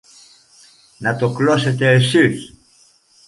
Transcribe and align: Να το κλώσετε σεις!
Να 0.99 1.15
το 1.15 1.33
κλώσετε 1.33 1.99
σεις! 1.99 2.53